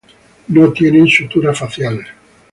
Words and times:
No 0.47 0.71
tienen 0.73 1.05
sutura 1.07 1.53
facial. 1.53 2.03